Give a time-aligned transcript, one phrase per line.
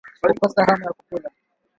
[0.23, 1.29] Kukosa hamu ya kula